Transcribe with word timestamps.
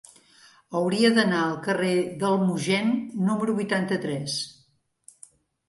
Hauria 0.79 1.11
d'anar 1.17 1.41
al 1.49 1.53
carrer 1.67 1.91
del 2.25 2.39
Mogent 2.47 2.91
número 3.29 3.57
vuitanta-tres. 3.61 4.41